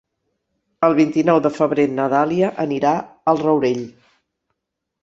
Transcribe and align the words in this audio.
El 0.87 0.95
vint-i-nou 0.99 1.41
de 1.47 1.51
febrer 1.59 1.87
na 1.99 2.09
Dàlia 2.15 2.51
anirà 2.67 2.97
al 3.35 3.45
Rourell. 3.47 3.89